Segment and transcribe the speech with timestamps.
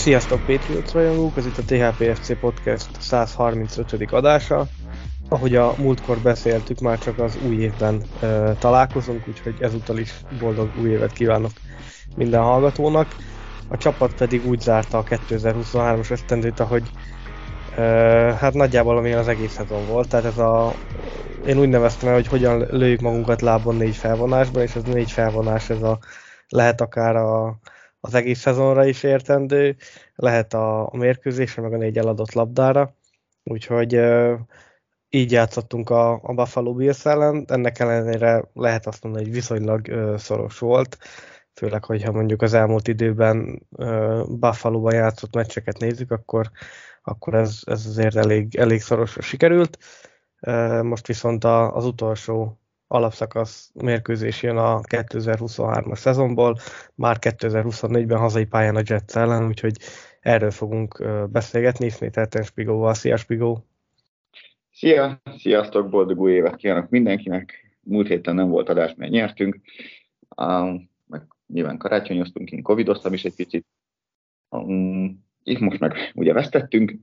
[0.00, 4.12] Sziasztok Patriots rajongók, ez itt a THPFC Podcast 135.
[4.12, 4.66] adása.
[5.28, 10.70] Ahogy a múltkor beszéltük, már csak az új évben e, találkozunk, úgyhogy ezúttal is boldog
[10.80, 11.50] új évet kívánok
[12.16, 13.16] minden hallgatónak.
[13.68, 16.90] A csapat pedig úgy zárta a 2023-as esztendőt, ahogy
[17.76, 17.82] e,
[18.34, 20.74] hát nagyjából amilyen az egész szezon volt, tehát ez a
[21.46, 25.70] én úgy neveztem el, hogy hogyan lőjük magunkat lábon négy felvonásban, és ez négy felvonás,
[25.70, 25.98] ez a
[26.48, 27.58] lehet akár a
[28.00, 29.76] az egész szezonra is értendő,
[30.14, 32.96] lehet a, a mérkőzésre, meg a négy eladott labdára,
[33.42, 34.38] úgyhogy uh,
[35.08, 40.16] így játszottunk a, a Buffalo Bills ellen, ennek ellenére lehet azt mondani, hogy viszonylag uh,
[40.16, 40.98] szoros volt,
[41.54, 46.50] főleg, hogyha mondjuk az elmúlt időben uh, Buffalo-ban játszott meccseket nézzük, akkor,
[47.02, 49.78] akkor ez, ez azért elég, elég szorosra sikerült.
[50.40, 52.59] Uh, most viszont a, az utolsó
[52.92, 56.56] alapszakasz mérkőzés jön a 2023-as szezonból,
[56.94, 59.76] már 2024-ben hazai pályán a Jets ellen, úgyhogy
[60.20, 62.94] erről fogunk beszélgetni ismételten Spigóval.
[62.94, 63.64] Szia Spigó!
[64.72, 65.20] Szia!
[65.38, 65.88] Sziasztok!
[65.88, 67.78] Boldog új évet kívánok mindenkinek!
[67.80, 69.60] Múlt héten nem volt adás, mert nyertünk.
[70.36, 73.66] Uh, meg nyilván karácsonyoztunk, én covidoztam is egy picit.
[74.48, 76.94] Um, itt most meg ugye vesztettünk,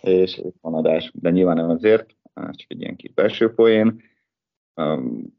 [0.00, 4.08] és van adás, de nyilván nem azért, csak egy ilyen kis belső poén.
[4.74, 5.38] Um,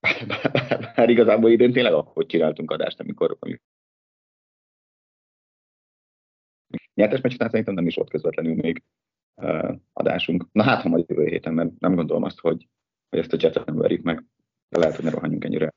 [0.94, 3.66] bár igazából idén tényleg akkor csináltunk adást, amikor, amikor
[6.94, 8.82] nyertes meccs után szerintem nem is volt közvetlenül még
[9.34, 10.46] uh, adásunk.
[10.52, 12.68] Na hát, ha majd jövő héten, mert nem gondolom azt, hogy,
[13.08, 14.24] hogy ezt a jetet nem verjük meg,
[14.68, 15.74] de lehet, hogy ne rohanjunk ennyire.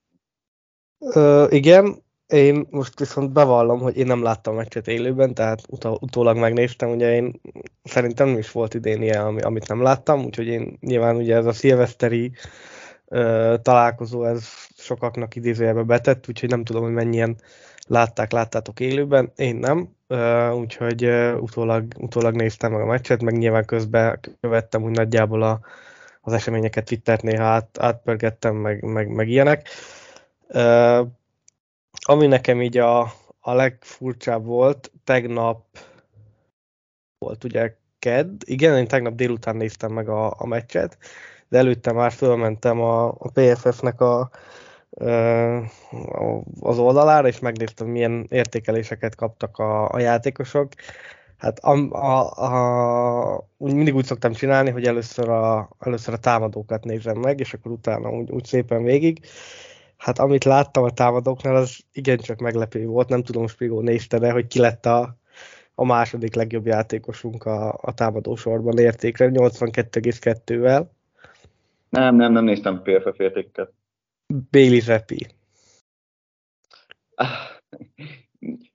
[0.98, 5.98] Uh, igen, én most viszont bevallom, hogy én nem láttam a meccset élőben, tehát utó,
[6.02, 7.42] utólag megnéztem, ugye én
[7.84, 11.52] szerintem nem is volt idén ilyen, amit nem láttam, úgyhogy én nyilván ugye ez a
[11.52, 12.32] szilveszteri
[13.62, 17.36] találkozó, ez sokaknak idézőjelbe betett, úgyhogy nem tudom, hogy mennyien
[17.88, 19.96] látták, láttátok élőben, én nem,
[20.54, 21.06] úgyhogy
[21.40, 25.60] utólag, utólag néztem meg a meccset, meg nyilván közben követtem úgy nagyjából a,
[26.22, 29.68] az eseményeket Twittert néha át, átpörgettem, meg, meg, meg ilyenek.
[32.06, 33.02] Ami nekem így a,
[33.40, 35.66] a legfurcsább volt, tegnap
[37.18, 40.98] volt ugye kedd, igen, én tegnap délután néztem meg a, a meccset,
[41.52, 44.30] de előtte már fölmentem a, a PFF-nek a,
[46.60, 50.74] az oldalára, és megnéztem, milyen értékeléseket kaptak a, a játékosok.
[51.38, 56.84] Hát a, a, a, úgy mindig úgy szoktam csinálni, hogy először a, először a támadókat
[56.84, 59.26] nézem meg, és akkor utána úgy, úgy szépen végig.
[59.98, 63.10] Hát amit láttam a támadóknál, az igencsak meglepő volt.
[63.10, 65.18] Nem tudom, Spigó nézte de hogy ki lett a,
[65.76, 70.86] a második legjobb játékosunk a, a támadó sorban értékre, 82,2-vel.
[71.92, 73.74] Nem, nem, nem néztem PFF értékeket.
[74.52, 75.28] Bailey Zappi.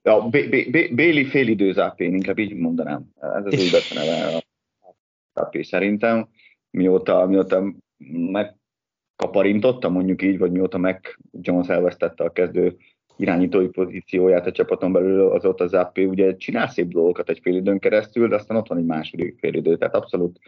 [0.03, 0.29] Ja,
[0.95, 3.11] Bailey félidő Zappé, inkább így mondanám.
[3.19, 4.43] Ez az új beceneve a
[5.33, 6.29] Zappé szerintem.
[6.69, 7.73] Mióta, mióta
[8.07, 12.77] megkaparintotta, mondjuk így, vagy mióta meg Jones elvesztette a kezdő
[13.15, 17.55] irányítói pozícióját a csapaton belül, az ott a Zappé ugye csinál szép dolgokat egy fél
[17.55, 20.39] időn keresztül, de aztán ott van egy második fél idő, tehát abszolút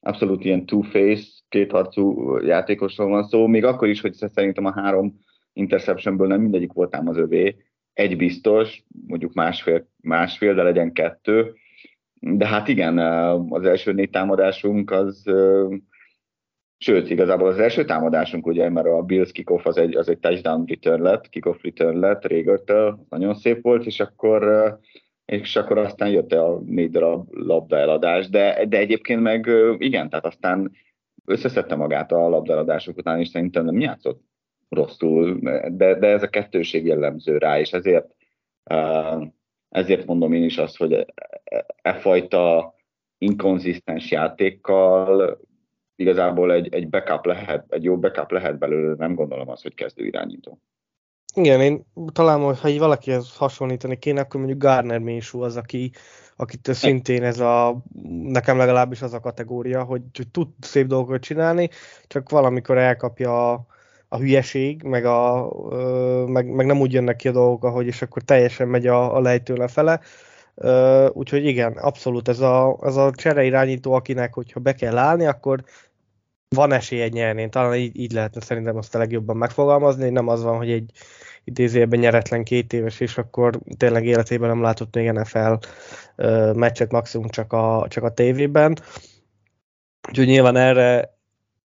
[0.00, 5.18] abszolút ilyen two-face, kétharcú játékosról van szó, még akkor is, hogy szerintem a három
[5.52, 7.56] interceptionből nem mindegyik volt ám az övé,
[7.92, 11.54] egy biztos, mondjuk másfél, másfél, de legyen kettő,
[12.20, 12.98] de hát igen,
[13.48, 15.24] az első négy támadásunk az,
[16.78, 20.64] sőt, igazából az első támadásunk, ugye, mert a Bills kickoff az egy, az egy touchdown
[20.66, 24.78] return lett, kickoff return lett Régörtől, nagyon szép volt, és akkor
[25.30, 30.26] és akkor aztán jött a négy darab labda eladás, de, de egyébként meg igen, tehát
[30.26, 30.72] aztán
[31.24, 34.22] összeszedte magát a labdaeladások után, és szerintem nem játszott
[34.68, 35.38] rosszul,
[35.68, 38.14] de, de ez a kettőség jellemző rá, és ezért,
[39.68, 41.06] ezért mondom én is azt, hogy e,
[41.82, 42.74] e fajta
[43.18, 45.40] inkonzisztens játékkal
[45.96, 50.04] igazából egy, egy backup lehet, egy jó backup lehet belőle, nem gondolom azt, hogy kezdő
[50.04, 50.60] irányító.
[51.34, 55.92] Igen, én talán, ha így valakihez hasonlítani kéne, akkor mondjuk Garner Minshew az, aki,
[56.36, 57.82] akit szintén ez a,
[58.22, 61.68] nekem legalábbis az a kategória, hogy, hogy tud szép dolgokat csinálni,
[62.06, 63.66] csak valamikor elkapja a,
[64.08, 65.48] a hülyeség, meg, a,
[66.26, 69.20] meg, meg nem úgy jönnek ki a dolgok, ahogy, és akkor teljesen megy a, a
[69.20, 70.00] lejtő lefele.
[71.12, 75.64] Úgyhogy igen, abszolút ez a, ez a csere irányító, akinek, hogyha be kell állni, akkor
[76.56, 77.48] van esélye nyerni.
[77.48, 80.90] Talán így, így lehetne szerintem azt a legjobban megfogalmazni, nem az van, hogy egy
[81.50, 85.52] idézőjelben nyeretlen két éves, és akkor tényleg életében nem látott még NFL
[86.52, 88.76] meccset maximum csak a, csak a tévében.
[90.08, 91.18] Úgyhogy nyilván erre,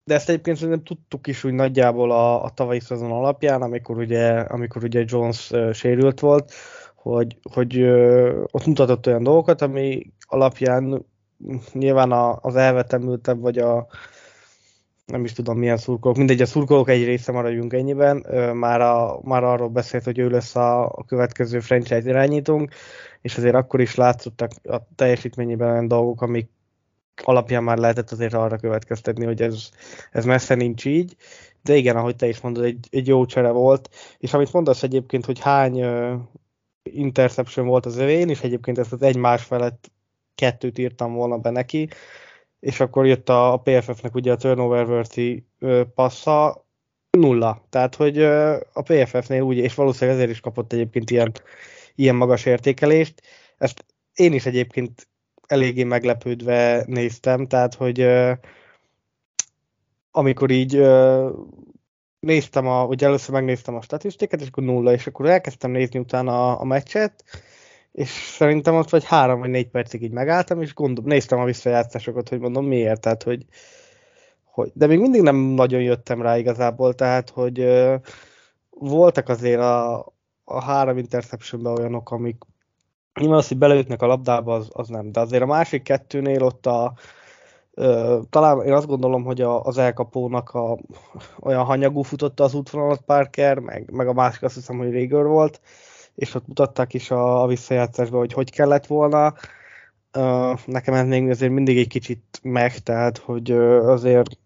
[0.05, 4.29] de ezt egyébként szerintem tudtuk is úgy nagyjából a, a tavalyi szezon alapján, amikor ugye,
[4.29, 6.53] amikor ugye Jones sérült volt,
[6.95, 7.83] hogy, hogy
[8.51, 11.05] ott mutatott olyan dolgokat, ami alapján
[11.73, 13.87] nyilván a, az elvetemültebb, vagy a,
[15.11, 19.45] nem is tudom milyen szurkolók, mindegy, a szurkolók egy része maradjunk ennyiben, már, a, már
[19.45, 22.75] arról beszélt, hogy ő lesz a, a következő franchise irányítónk,
[23.21, 26.51] és azért akkor is látszottak a teljesítményében olyan dolgok, amik
[27.23, 29.69] alapján már lehetett azért arra következtetni, hogy ez,
[30.11, 31.17] ez messze nincs így,
[31.63, 35.25] de igen, ahogy te is mondod, egy, egy jó csere volt, és amit mondasz egyébként,
[35.25, 36.21] hogy hány uh,
[36.83, 39.91] interception volt az övén, és egyébként ezt az egymás felett
[40.35, 41.89] kettőt írtam volna be neki,
[42.61, 45.47] és akkor jött a, a PFF-nek ugye a turnover worthy
[45.95, 46.69] passza,
[47.11, 47.67] nulla.
[47.69, 48.23] Tehát, hogy
[48.73, 51.33] a PFF-nél úgy, és valószínűleg ezért is kapott egyébként ilyen,
[51.95, 53.23] ilyen magas értékelést.
[53.59, 53.85] Ezt
[54.15, 55.09] én is egyébként
[55.47, 58.09] eléggé meglepődve néztem, tehát, hogy
[60.11, 60.83] amikor így
[62.21, 66.53] néztem, a, ugye először megnéztem a statisztikát, és akkor nulla, és akkor elkezdtem nézni utána
[66.53, 67.25] a, a meccset,
[67.93, 72.29] és szerintem ott vagy három vagy négy percig így megálltam, és gondol, néztem a visszajátszásokat,
[72.29, 73.45] hogy mondom miért, tehát hogy,
[74.45, 77.95] hogy de még mindig nem nagyon jöttem rá igazából, tehát hogy ö,
[78.71, 79.99] voltak azért a,
[80.45, 82.43] a három interceptionben olyanok, amik
[83.21, 86.67] nyilván az, hogy beleütnek a labdába, az, az nem, de azért a másik kettőnél ott
[86.67, 86.95] a,
[88.31, 90.79] talán én azt gondolom, hogy a, az elkapónak a,
[91.41, 95.61] olyan hanyagú futotta az útvonalat Parker, meg, meg a másik azt hiszem, hogy Régör volt,
[96.21, 99.35] és ott mutatták is a, a visszajátszásban, hogy hogy kellett volna.
[100.17, 104.39] Uh, nekem ez még azért mindig egy kicsit meg, tehát hogy uh, azért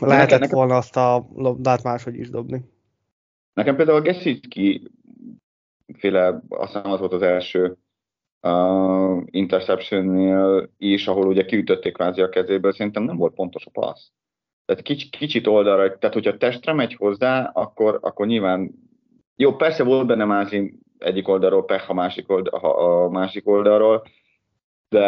[0.00, 2.64] lehetett nekem, volna azt a labdát máshogy is dobni.
[3.54, 4.90] Nekem például a Gesicki
[5.98, 7.76] féle, azt hiszem az volt az első
[8.40, 14.08] uh, interceptionnél is, ahol ugye kiütötték kvázi a kezéből, szerintem nem volt pontos a passz.
[14.64, 18.88] Tehát kicsit, kicsit oldalra, tehát hogyha testre megy hozzá, akkor, akkor nyilván
[19.40, 24.02] jó, persze volt benne Mázin egyik oldalról, Pech a másik, oldal, a másik oldalról,
[24.88, 24.98] de,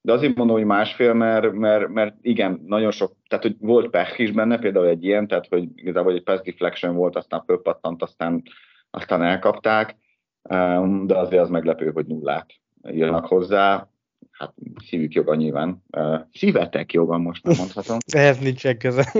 [0.00, 4.20] de azért mondom, hogy másfél, mert, mert, mert igen, nagyon sok, tehát hogy volt Pech
[4.20, 8.42] is benne, például egy ilyen, tehát hogy igazából egy pass deflection volt, aztán fölpattant, aztán,
[8.90, 9.96] aztán elkapták,
[10.42, 12.52] um, de azért az meglepő, hogy nullát
[12.90, 13.88] írnak hozzá.
[14.30, 14.54] Hát
[14.86, 15.84] szívük joga nyilván.
[15.96, 17.98] Uh, szívetek joga most nem mondhatom.
[18.16, 19.12] Ehhez nincsen köze.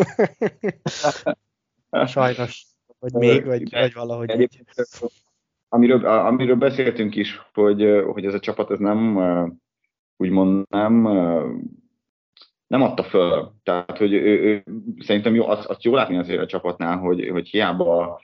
[2.07, 2.70] Sajnos.
[3.01, 4.63] Vagy még, vagy, vagy valahogy így.
[5.69, 9.19] Amiről, amiről beszéltünk is, hogy, hogy ez a csapat ez nem,
[10.17, 11.03] úgymond nem,
[12.67, 13.53] nem adta föl.
[13.63, 14.65] Tehát, hogy ő, ő,
[14.99, 18.21] szerintem jó, azt, azt jó látni azért a csapatnál, hogy, hogy hiába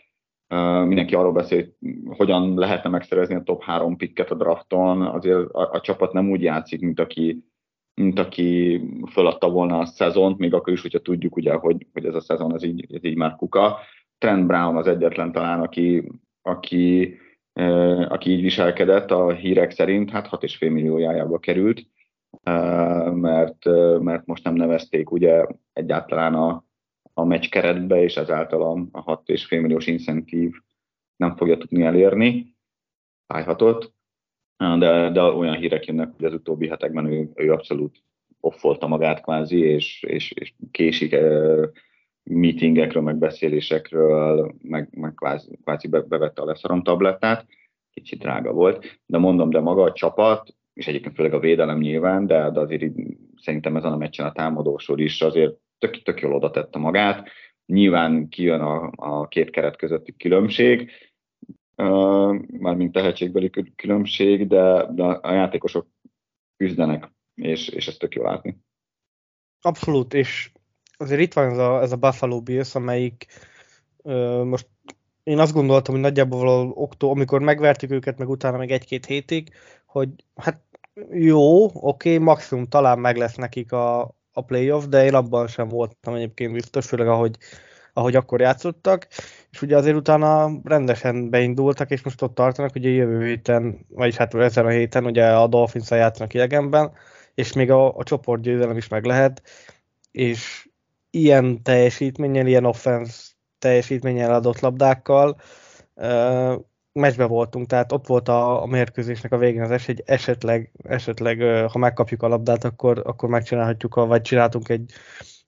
[0.87, 5.71] mindenki arról beszél, hogy hogyan lehetne megszerezni a top három pikket a drafton, azért a,
[5.73, 7.45] a csapat nem úgy játszik, mint aki,
[7.95, 8.81] mint aki
[9.11, 12.55] föladta volna a szezont, még akkor is, hogyha tudjuk ugye, hogy, hogy ez a szezon
[12.55, 13.79] ez így, ez így már kuka.
[14.19, 17.17] Trent Brown az egyetlen talán, aki, aki,
[18.09, 21.87] aki így viselkedett a hírek szerint, hát 6,5 milliójájába került,
[23.13, 23.65] mert,
[24.01, 26.65] mert most nem nevezték ugye egyáltalán a,
[27.15, 30.55] a meccs keretbe, és ezáltal a, a 6,5 milliós incentív
[31.17, 32.55] nem fogja tudni elérni,
[33.27, 33.95] fájhatott,
[34.57, 38.03] de, de olyan hírek jönnek, hogy az utóbbi hetekben ő, ő abszolút
[38.41, 41.17] offolta magát kvázi, és, és, és késik
[42.31, 47.47] meetingekről, meg beszélésekről, meg, meg kvázi, kvázi bevette a leszarom tablettát,
[47.91, 52.27] kicsit drága volt, de mondom, de maga a csapat, és egyébként főleg a védelem nyilván,
[52.27, 52.93] de, de azért
[53.37, 57.29] szerintem ezen a meccsen a támadósor is azért tök, tök jól oda tette magát.
[57.67, 60.91] Nyilván kijön a, a két keret közötti különbség,
[61.77, 65.87] uh, mármint tehetségbeli különbség, de, de a játékosok
[66.57, 68.59] küzdenek, és, és ezt tök jól látni.
[69.61, 70.51] Abszolút, és
[70.97, 73.27] azért itt van ez a, ez a Buffalo Bills, amelyik
[74.03, 74.67] ö, most
[75.23, 79.53] én azt gondoltam, hogy nagyjából valahol októ, amikor megvertük őket, meg utána meg egy-két hétig,
[79.87, 80.61] hogy hát
[81.11, 84.01] jó, oké, maximum talán meg lesz nekik a,
[84.33, 87.37] a playoff, de én abban sem voltam egyébként biztos, főleg ahogy,
[87.93, 89.07] ahogy akkor játszottak,
[89.51, 94.35] és ugye azért utána rendesen beindultak, és most ott tartanak, ugye jövő héten, vagyis hát
[94.35, 96.93] ezen a héten ugye a dolphins játszanak idegenben,
[97.35, 99.43] és még a, a csoportgyőzelem is meg lehet,
[100.11, 100.66] és
[101.17, 103.23] ilyen teljesítménnyel, ilyen offense
[103.59, 105.37] teljesítménnyel adott labdákkal
[106.93, 111.41] meccsbe voltunk, tehát ott volt a, a mérkőzésnek a végén az esély, hogy esetleg, esetleg
[111.71, 114.93] ha megkapjuk a labdát, akkor, akkor megcsinálhatjuk, vagy csináltunk egy,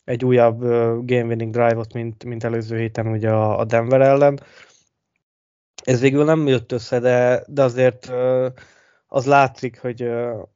[0.04, 0.60] egy újabb
[1.06, 4.40] game winning drive-ot, mint, mint előző héten ugye a, a Denver ellen.
[5.84, 8.12] Ez végül nem jött össze, de, de azért
[9.08, 10.10] az látszik, hogy,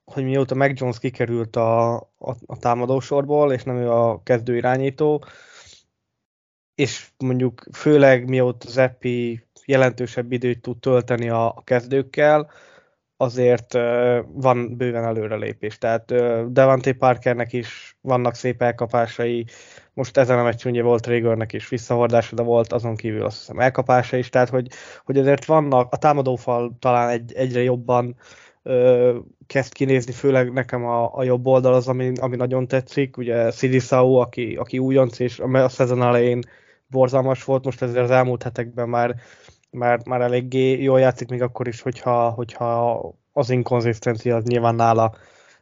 [0.04, 5.25] hogy mióta Mac Jones kikerült a, a, a támadósorból, és nem ő a kezdő irányító,
[6.75, 8.76] és mondjuk főleg mióta az
[9.64, 12.50] jelentősebb időt tud tölteni a, a kezdőkkel,
[13.16, 15.78] azért uh, van bőven előrelépés.
[15.78, 19.47] Tehát uh, Devante Parkernek is vannak szép elkapásai,
[19.94, 23.58] most ezen a meccsen ugye volt Régörnek is visszahordása, de volt azon kívül azt hiszem
[23.58, 24.68] elkapása is, tehát hogy,
[25.04, 28.16] hogy azért vannak, a támadófal talán egy, egyre jobban
[28.62, 33.50] ö, kezd kinézni, főleg nekem a, a jobb oldal az, ami, ami nagyon tetszik, ugye
[33.50, 36.40] Sidisau, aki, aki újonc, és a, a szezon elején
[36.87, 39.14] borzalmas volt, most ezért az elmúlt hetekben már,
[39.70, 43.00] már, már eléggé jól játszik, még akkor is, hogyha, hogyha
[43.32, 45.14] az inkonzisztencia az nyilván nála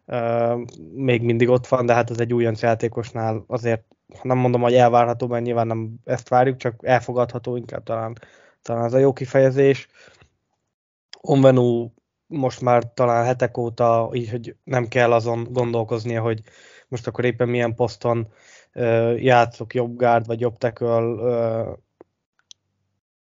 [0.06, 0.60] uh,
[0.94, 3.84] még mindig ott van, de hát az egy újonc játékosnál azért
[4.22, 8.16] nem mondom, hogy elvárható, mert nyilván nem ezt várjuk, csak elfogadható inkább talán,
[8.62, 9.88] talán az a jó kifejezés.
[11.20, 11.90] Onvenu
[12.26, 16.42] most már talán hetek óta így, hogy nem kell azon gondolkoznia, hogy
[16.88, 18.28] most akkor éppen milyen poszton
[18.74, 21.78] uh, játszok, jobb gárd vagy jobb teköl, uh,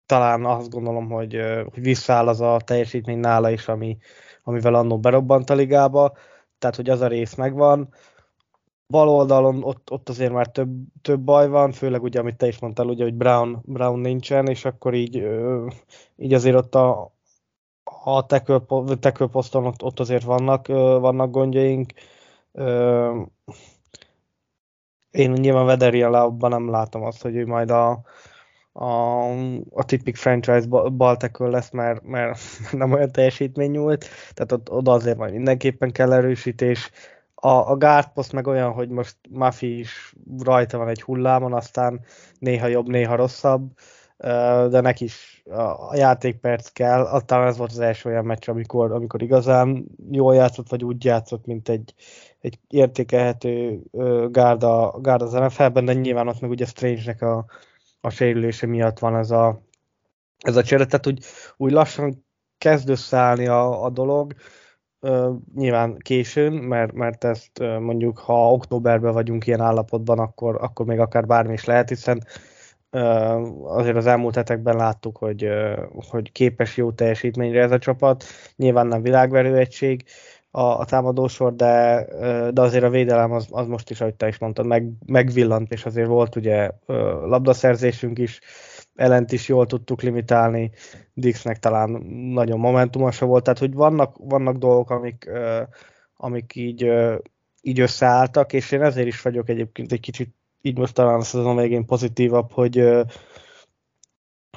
[0.06, 3.98] talán azt gondolom, hogy, uh, hogy visszaáll az a teljesítmény nála is, ami,
[4.44, 6.18] amivel annó berobbant a ligába,
[6.60, 7.94] tehát hogy az a rész megvan.
[8.92, 10.70] Bal oldalon ott, ott azért már több,
[11.02, 14.66] több baj van, főleg ugye, amit te is mondtál, ugye, hogy Brown, Brown nincsen, és
[14.66, 15.28] akkor így,
[16.16, 17.14] így azért ott a,
[18.04, 21.92] a tackle poszton ott, ott azért vannak, vannak gondjaink.
[25.12, 28.02] Én nyilván Vederian nem látom azt, hogy ő majd a,
[28.72, 29.22] a,
[29.70, 32.40] a tipik franchise baltekől lesz, mert, mert
[32.72, 36.92] nem olyan teljesítmény nyújt, tehát ott, oda azért majd mindenképpen kell erősítés.
[37.44, 42.00] A, a post meg olyan, hogy most Mafi is rajta van egy hullámon, aztán
[42.40, 43.72] néha jobb, néha rosszabb,
[44.70, 45.44] de neki is
[45.90, 47.22] a játékperc kell.
[47.26, 51.46] Talán ez volt az első olyan meccs, amikor, amikor igazán jól játszott, vagy úgy játszott,
[51.46, 51.94] mint egy,
[52.40, 53.82] egy értékelhető
[54.32, 57.46] gárda, gárda az NFL-ben, de nyilván ott meg ugye Strange-nek a,
[58.02, 59.62] a sérülése miatt van ez a,
[60.38, 61.26] ez a csere, tehát úgy,
[61.58, 62.26] úgy lassan
[62.58, 64.34] kezd összeállni a, a dolog,
[65.02, 71.00] uh, nyilván későn, mert, mert ezt mondjuk, ha októberben vagyunk ilyen állapotban, akkor, akkor még
[71.00, 72.24] akár bármi is lehet, hiszen
[72.92, 75.50] uh, azért az elmúlt hetekben láttuk, hogy,
[76.10, 78.24] hogy képes jó teljesítményre ez a csapat,
[78.56, 80.04] nyilván nem világverő egység,
[80.52, 82.06] a, a támadósor, de,
[82.52, 85.86] de azért a védelem az, az most is, ahogy te is mondtad, meg, megvillant, és
[85.86, 86.70] azért volt ugye
[87.26, 88.40] labdaszerzésünk is,
[88.96, 90.72] ellent is jól tudtuk limitálni,
[91.14, 91.90] Dixnek talán
[92.34, 95.30] nagyon momentumosa volt, tehát hogy vannak, vannak dolgok, amik,
[96.16, 96.92] amik így,
[97.62, 101.56] így összeálltak, és én ezért is vagyok egyébként egy kicsit így most talán a szezon
[101.56, 102.90] végén pozitívabb, hogy,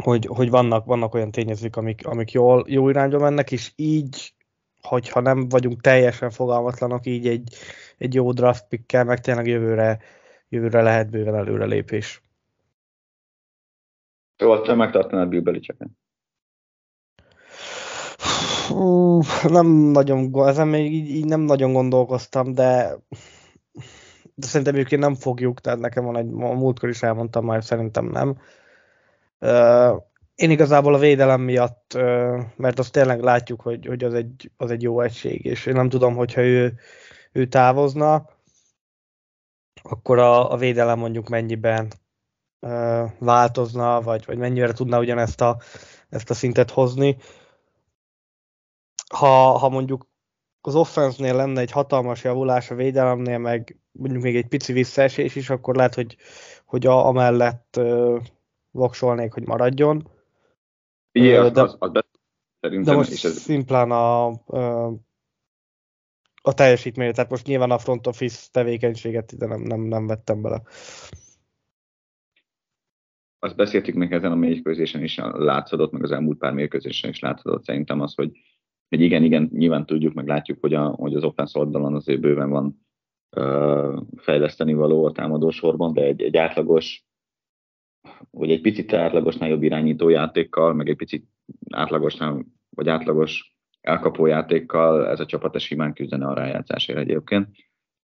[0.01, 4.35] hogy, hogy vannak, vannak olyan tényezők, amik, amik jól, jó irányba mennek, és így
[4.83, 7.55] hogyha nem vagyunk teljesen fogalmatlanok, így egy,
[7.99, 9.99] egy jó draft pickkel, meg tényleg jövőre,
[10.49, 12.23] jövőre lehet bőven előrelépés.
[14.37, 15.89] Szóval megtartanád Bill Belichicket?
[19.49, 22.97] Nem nagyon, ezen még így, így, nem nagyon gondolkoztam, de,
[24.35, 28.07] de szerintem ők nem fogjuk, tehát nekem van egy, a múltkor is elmondtam már, szerintem
[28.07, 28.39] nem.
[30.35, 31.93] Én igazából a védelem miatt,
[32.57, 35.89] mert azt tényleg látjuk, hogy, hogy az, egy, az egy jó egység, és én nem
[35.89, 36.75] tudom, hogyha ő,
[37.33, 38.29] ő távozna,
[39.83, 41.89] akkor a, a védelem mondjuk mennyiben
[43.19, 45.61] változna, vagy, vagy mennyire tudna ugyanezt a,
[46.09, 47.17] ezt a szintet hozni.
[49.15, 50.07] Ha, ha mondjuk
[50.61, 55.51] az offense lenne egy hatalmas javulás a védelemnél, meg mondjuk még egy pici visszaesés is,
[55.51, 56.17] akkor lehet, hogy,
[56.65, 58.23] hogy a, amellett uh,
[58.71, 60.09] voksolnék, hogy maradjon.
[61.13, 61.91] Igen, de, az, az,
[62.61, 62.93] szerintem.
[62.93, 63.37] De most is ez...
[63.37, 64.27] szimplán a,
[66.43, 70.63] a teljesítmény, tehát most nyilván a front office tevékenységet ide nem, nem, nem vettem bele.
[73.45, 77.65] Azt beszéltük még ezen a mérkőzésen is látszódott, meg az elmúlt pár mérkőzésen is látszódott
[77.65, 78.31] szerintem az, hogy,
[78.89, 82.51] hogy igen, igen, nyilván tudjuk, meg látjuk, hogy, a, hogy az offense oldalon azért bőven
[82.51, 82.87] van
[83.37, 87.05] uh, fejleszteni való a támadósorban, de egy, egy átlagos
[88.31, 91.29] hogy egy picit átlagosnál jobb irányító játékkal, meg egy picit
[91.71, 97.49] átlagosnál, vagy átlagos elkapó játékkal ez a csapat simán küzdene a rájátszásért egyébként.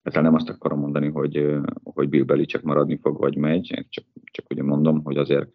[0.01, 4.49] Ezzel nem azt akarom mondani, hogy, hogy Bill Belichick maradni fog, vagy megy, csak, csak
[4.49, 5.49] ugye mondom, hogy azért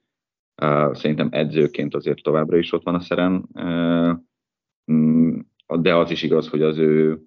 [0.62, 4.18] uh, szerintem edzőként azért továbbra is ott van a szeren, uh,
[5.80, 7.22] de az is igaz, hogy az ő,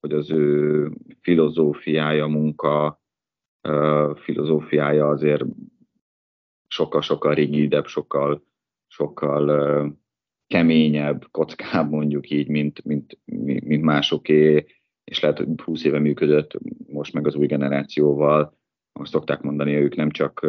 [0.00, 3.02] hogy az ő filozófiája, munka,
[3.68, 5.44] uh, filozófiája azért
[6.66, 8.42] sokkal-sokkal rigidebb, sokkal,
[8.86, 9.92] sokkal uh,
[10.46, 13.18] keményebb, kockább mondjuk így, mint, mint,
[13.64, 14.66] mint másoké,
[15.04, 18.58] és lehet, hogy 20 éve működött, most meg az új generációval,
[18.92, 20.46] azt szokták mondani, ők nem csak,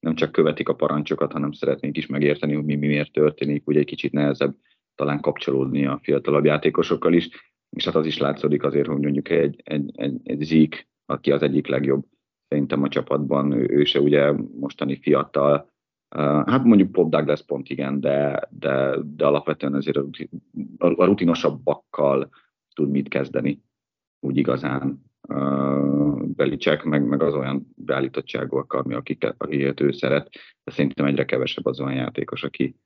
[0.00, 3.78] nem csak követik a parancsokat, hanem szeretnék is megérteni, hogy mi, mi miért történik, ugye
[3.78, 4.56] egy kicsit nehezebb
[4.94, 7.28] talán kapcsolódni a fiatalabb játékosokkal is,
[7.76, 11.42] és hát az is látszódik azért, hogy mondjuk egy, egy, egy, egy Zik, aki az
[11.42, 12.04] egyik legjobb
[12.48, 15.70] szerintem a csapatban, ő, ő se ugye mostani fiatal,
[16.46, 19.96] Hát mondjuk Pop Douglas pont igen, de, de, de alapvetően azért
[20.78, 22.30] a rutinosabbakkal
[22.74, 23.62] tud mit kezdeni
[24.22, 25.10] úgy igazán
[26.36, 30.30] Belicek, meg, meg az olyan beállítottságok, ami, akiket, akiket ő szeret,
[30.64, 32.76] de szerintem egyre kevesebb az olyan játékos, aki,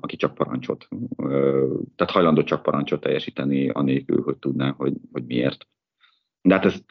[0.00, 0.88] aki csak parancsot,
[1.96, 5.66] tehát hajlandó csak parancsot teljesíteni, anélkül, hogy tudná, hogy, hogy miért.
[6.42, 6.84] De hát ezt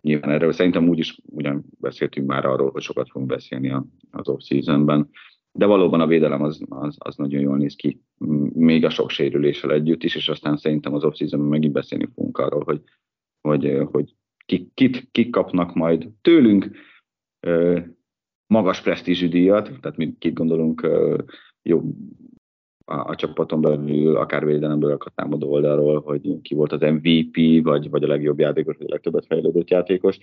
[0.00, 3.70] nyilván erről szerintem úgy is ugyan beszéltünk már arról, hogy sokat fogunk beszélni
[4.10, 5.10] az off-seasonben,
[5.52, 8.02] de valóban a védelem az, az, az nagyon jól néz ki,
[8.52, 12.64] még a sok sérüléssel együtt is, és aztán szerintem az off-seasonben megint beszélni fogunk arról,
[12.64, 12.82] hogy,
[13.40, 14.14] hogy, hogy
[14.46, 16.70] kik, kit, kik kapnak majd tőlünk
[18.46, 20.88] magas presztízsű díjat, tehát mi kit gondolunk
[21.62, 21.82] jó
[22.84, 27.90] a, a csapaton belül, akár védelemből, akár támadó oldalról, hogy ki volt az MVP, vagy,
[27.90, 30.18] vagy a legjobb játékos, vagy a legtöbbet fejlődött játékos,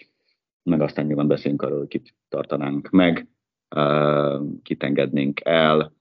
[0.63, 3.27] meg aztán nyilván beszélünk arról, hogy kit tartanánk meg,
[3.75, 5.93] uh, kit engednénk el,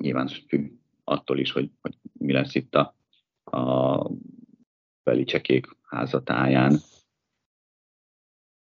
[0.00, 0.70] nyilván függ
[1.04, 2.94] attól is, hogy, hogy mi lesz itt a,
[3.44, 4.10] a
[5.02, 6.78] belicsekék házatáján.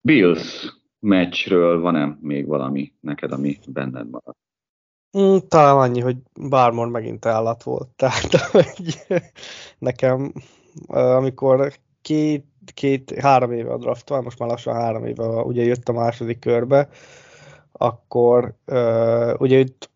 [0.00, 4.38] Bills meccsről van-e még valami neked, ami benned maradt?
[5.18, 6.16] Mm, talán annyi, hogy
[6.48, 7.88] Bármor megint állat volt.
[7.96, 8.98] Tehát hogy
[9.78, 10.32] nekem,
[10.86, 11.72] amikor
[12.02, 16.38] két, két, három éve a draft most már lassan három éve ugye jött a második
[16.38, 16.88] körbe,
[17.78, 19.90] akkor uh, ugye itt,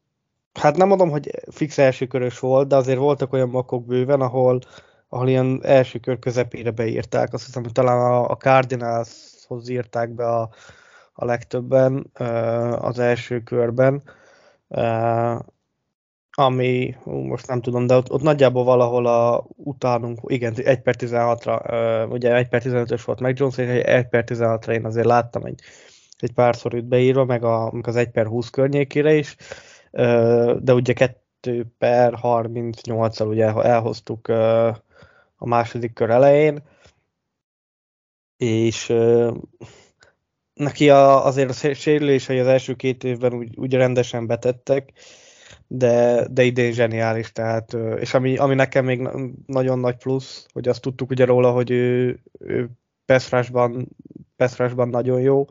[0.52, 4.60] hát nem mondom, hogy fix első körös volt, de azért voltak olyan makok bőven, ahol,
[5.08, 7.32] ahol ilyen első kör közepére beírták.
[7.32, 10.50] Azt hiszem, hogy talán a, a Cardinalshoz írták be a,
[11.12, 14.02] a legtöbben uh, az első körben
[14.74, 15.38] Uh,
[16.34, 22.04] ami, most nem tudom, de ott, ott nagyjából valahol a utánunk, igen, 1 per 16-ra,
[22.04, 25.44] uh, ugye 1 per 15-ös volt meg Jones, és 1 per 16-ra én azért láttam
[25.44, 25.60] egy,
[26.22, 29.36] egy párszor itt beírva, meg, a, az 1 per 20 környékére is,
[30.58, 34.28] de ugye 2 per 38-al ugye elhoztuk
[35.36, 36.62] a második kör elején,
[38.36, 38.92] és
[40.54, 44.92] neki a, azért a sérülései az első két évben úgy, úgy rendesen betettek,
[45.66, 49.08] de, de idén zseniális, tehát, és ami, ami nekem még
[49.46, 52.70] nagyon nagy plusz, hogy azt tudtuk ugye róla, hogy ő, ő
[53.04, 53.88] Peszrásban,
[54.36, 55.44] Peszrásban nagyon jó,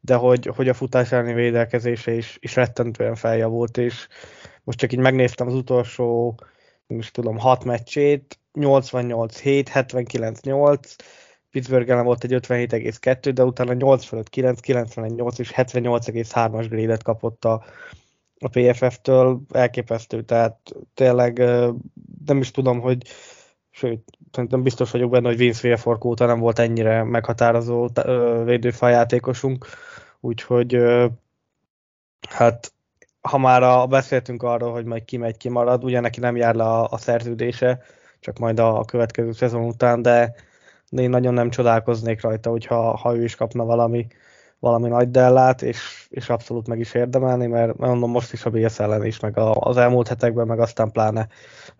[0.00, 4.08] de hogy, hogy a futás elleni védelkezése is, is rettentően feljavult, és
[4.64, 6.38] most csak így megnéztem az utolsó,
[6.86, 10.96] most tudom, hat meccsét, 88-7, 79-8,
[11.50, 17.64] Pittsburgh ellen volt egy 57,2, de utána 85, 9, 91, és 78,3-as grédet kapott a,
[18.38, 21.38] a PFF-től, elképesztő, tehát tényleg
[22.24, 23.02] nem is tudom, hogy
[23.70, 24.00] sőt,
[24.32, 27.88] szerintem biztos vagyok benne, hogy Vince Wilfork óta nem volt ennyire meghatározó
[28.44, 29.66] védőfaljátékosunk,
[30.20, 30.82] úgyhogy
[32.28, 32.72] hát
[33.20, 36.54] ha már a, beszéltünk arról, hogy majd ki megy, ki marad, ugye neki nem jár
[36.54, 37.80] le a, a szerződése,
[38.20, 40.34] csak majd a, a következő szezon után, de
[40.90, 44.06] de én nagyon nem csodálkoznék rajta, hogyha ha ő is kapna valami,
[44.58, 48.78] valami nagy dellát, és, és abszolút meg is érdemelni, mert mondom most is a BS
[48.78, 51.28] ellen is, meg az elmúlt hetekben, meg aztán pláne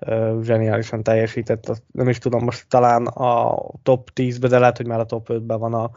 [0.00, 1.82] uh, zseniálisan teljesített.
[1.92, 5.58] Nem is tudom, most talán a top 10-ben, de lehet, hogy már a top 5-ben
[5.58, 5.90] van a,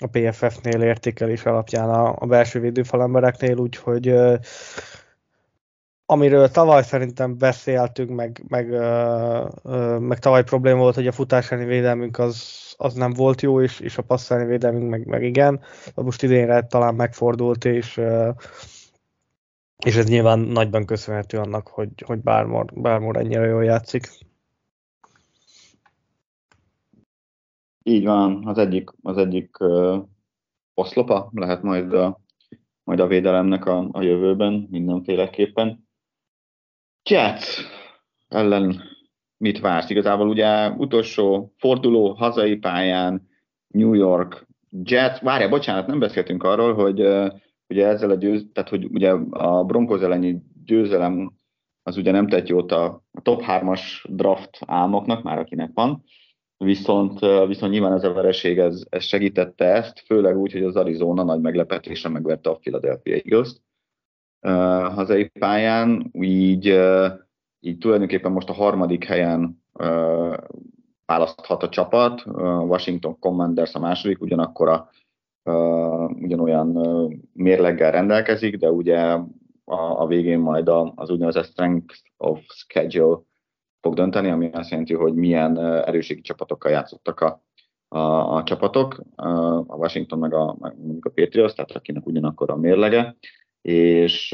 [0.00, 4.14] a PFF-nél értékelés alapján a, a belső védőfal embereknél, úgyhogy
[6.10, 8.68] amiről tavaly szerintem beszéltünk, meg, meg,
[10.00, 13.98] meg tavaly probléma volt, hogy a futásáni védelmünk az, az nem volt jó, és, és
[13.98, 15.60] a passzáni védelmünk meg, meg igen.
[15.94, 18.00] Most idénre talán megfordult, és,
[19.84, 24.08] és ez nyilván nagyban köszönhető annak, hogy, hogy bármor, bármor ennyire jól játszik.
[27.90, 30.04] Így van, az egyik, az egyik uh,
[30.74, 32.20] oszlopa lehet majd a,
[32.84, 35.88] majd a védelemnek a, a jövőben mindenféleképpen.
[37.10, 37.60] Jets
[38.28, 38.82] ellen
[39.36, 39.90] mit vársz?
[39.90, 43.28] Igazából ugye utolsó forduló hazai pályán
[43.66, 44.46] New York
[44.82, 47.00] Jets, várja, bocsánat, nem beszéltünk arról, hogy
[47.68, 51.32] ugye ezzel a győz, tehát hogy ugye a Broncos elleni győzelem
[51.82, 56.04] az ugye nem tett jót a top 3-as draft álmoknak, már akinek van,
[56.64, 61.22] viszont, viszont nyilván ez a vereség ez, ez segítette ezt, főleg úgy, hogy az Arizona
[61.22, 63.62] nagy meglepetésre megverte a Philadelphia Eagles-t
[64.40, 67.06] uh, hazai pályán, így, uh,
[67.60, 70.36] így tulajdonképpen most a harmadik helyen uh,
[71.06, 74.88] választhat a csapat, uh, Washington Commanders a második, ugyanakkor a,
[75.44, 78.98] uh, ugyanolyan uh, mérleggel rendelkezik, de ugye
[79.64, 83.18] a, a végén majd a, az úgynevezett strength of schedule
[83.80, 87.42] fog dönteni, ami azt jelenti, hogy milyen erőségi csapatokkal játszottak a,
[87.88, 87.98] a,
[88.34, 89.02] a csapatok,
[89.66, 93.16] a Washington meg a, mondjuk a Patriots, tehát akinek ugyanakkor a mérlege,
[93.62, 94.32] és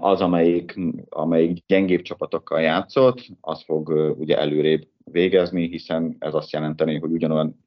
[0.00, 6.98] az, amelyik, amelyik gyengébb csapatokkal játszott, az fog ugye előrébb végezni, hiszen ez azt jelenteni,
[6.98, 7.64] hogy ugyanolyan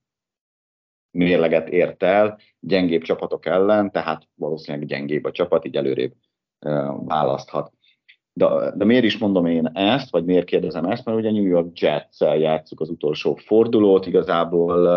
[1.12, 6.14] mérleget ért el gyengébb csapatok ellen, tehát valószínűleg gyengébb a csapat, így előrébb
[7.06, 7.74] választhat.
[8.40, 11.80] De, de miért is mondom én ezt, vagy miért kérdezem ezt, mert ugye New York
[11.80, 14.88] Jets-el játszuk az utolsó fordulót, igazából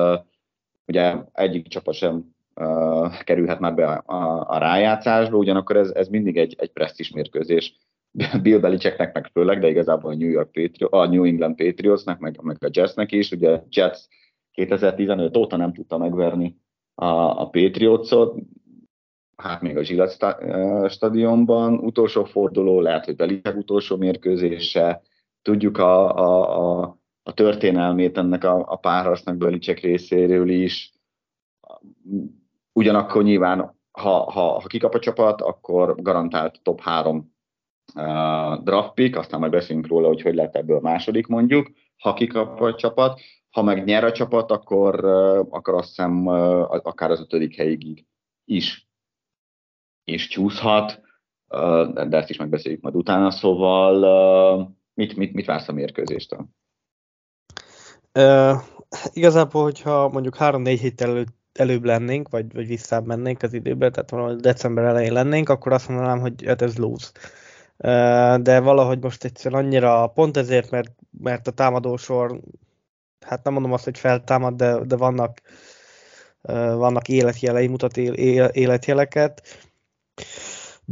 [0.87, 6.09] ugye egyik csapat sem uh, kerülhet már be a, a, a rájátszásba, ugyanakkor ez, ez
[6.09, 7.75] mindig egy, egy presztis mérkőzés.
[8.43, 12.39] Bill Belichicknek meg főleg, de igazából a New, York Patriot, a New England Patriotsnek, meg,
[12.43, 13.31] meg a Jetsnek is.
[13.31, 13.99] Ugye a Jets
[14.53, 16.57] 2015 óta nem tudta megverni
[16.95, 17.07] a,
[17.41, 18.39] a Patriotsot,
[19.43, 25.03] hát még a Gillette stadionban, utolsó forduló, lehet, hogy Belichick utolsó mérkőzése,
[25.43, 30.93] tudjuk a, a, a, a történelmét ennek a, a párharcnak Belichick részéről is,
[32.73, 37.35] ugyanakkor nyilván, ha, ha, ha kikap a csapat, akkor garantált top 3
[37.95, 42.61] uh, draft pick, aztán majd beszélünk róla, hogy hogy lehet ebből második mondjuk, ha kikap
[42.61, 47.21] a csapat, ha meg nyer a csapat, akkor, uh, akkor azt hiszem uh, akár az
[47.21, 48.07] ötödik helyig
[48.45, 48.91] is
[50.05, 51.01] is csúszhat,
[52.09, 56.47] de ezt is megbeszéljük majd utána, szóval mit, mit, mit vársz a mérkőzéstől?
[58.19, 58.63] Uh,
[59.13, 64.11] igazából, hogyha mondjuk 3-4 héttel előtt előbb lennénk, vagy, vagy visszább mennénk az időben, tehát
[64.11, 67.11] valahogy december elején lennénk, akkor azt mondanám, hogy hát ez lose.
[68.43, 72.41] De valahogy most egyszerűen annyira, pont ezért, mert, mert a támadósor,
[73.21, 75.41] hát nem mondom azt, hogy feltámad, de, de vannak,
[76.75, 79.43] vannak életjelei, mutat életjeleket.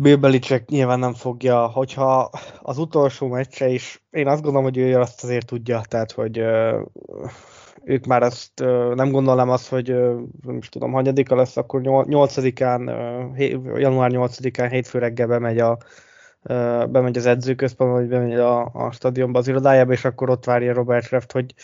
[0.01, 2.31] Bill Belichick nyilván nem fogja, hogyha
[2.63, 6.39] az utolsó meccse is, én azt gondolom, hogy ő azt azért tudja, tehát hogy
[7.85, 8.53] ők már ezt
[8.95, 9.89] nem gondolnám azt, hogy
[10.43, 12.81] nem is tudom, hanyadika lesz, akkor 8-án,
[13.79, 15.79] január 8-án hétfő reggel bemegy, a,
[16.87, 21.07] bemegy az edzőközpontba, vagy bemegy a, a stadionba az irodájába, és akkor ott várja Robert
[21.07, 21.55] Kraft, hogy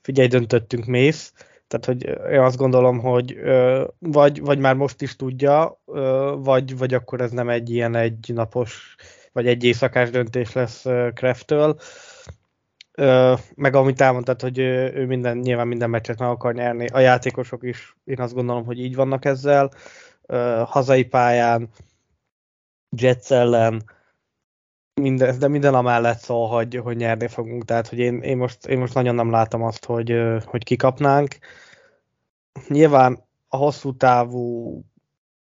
[0.00, 1.32] figyelj, döntöttünk, mész.
[1.66, 3.38] Tehát, hogy én azt gondolom, hogy
[3.98, 5.80] vagy, vagy már most is tudja,
[6.36, 8.94] vagy, vagy akkor ez nem egy ilyen egy napos,
[9.32, 11.78] vagy egy éjszakás döntés lesz Krafttől
[13.54, 16.86] meg amit elmondtad, hogy ő minden, nyilván minden meccset meg akar nyerni.
[16.86, 19.70] A játékosok is, én azt gondolom, hogy így vannak ezzel.
[20.64, 21.68] Hazai pályán,
[22.96, 23.84] Jets ellen,
[25.00, 27.64] minden, de minden amellett szól, hogy, hogy nyerni fogunk.
[27.64, 31.38] Tehát, hogy én, én, most, én most nagyon nem látom azt, hogy, hogy kikapnánk.
[32.68, 34.80] Nyilván a hosszú távú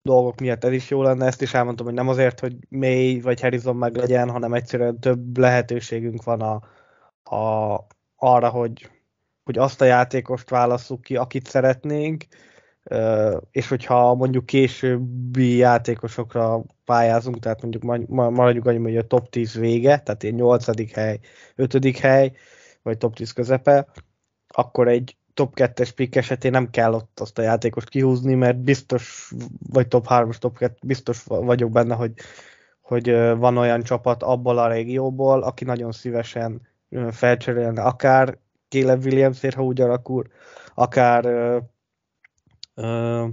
[0.03, 3.41] dolgok miatt ez is jó lenne, ezt is elmondtam, hogy nem azért, hogy May vagy
[3.41, 6.55] Harrison meg legyen, hanem egyszerűen több lehetőségünk van a,
[7.37, 7.87] a,
[8.17, 8.91] arra, hogy,
[9.45, 12.25] hogy azt a játékost válasszuk ki, akit szeretnénk,
[13.51, 19.99] és hogyha mondjuk későbbi játékosokra pályázunk, tehát mondjuk maradjuk annyi, hogy a top 10 vége,
[19.99, 20.93] tehát egy 8.
[20.93, 21.19] hely,
[21.55, 21.99] 5.
[21.99, 22.33] hely,
[22.83, 23.87] vagy top 10 közepe,
[24.49, 29.33] akkor egy top 2-es pick esetén nem kell ott azt a játékost kihúzni, mert biztos,
[29.73, 32.13] vagy top 3-as, top 2, biztos vagyok benne, hogy,
[32.81, 36.69] hogy van olyan csapat abból a régióból, aki nagyon szívesen
[37.11, 40.25] felcserélni, akár Caleb Williamsért, ha úgy alakul,
[40.75, 41.63] akár uh,
[42.75, 43.29] uh,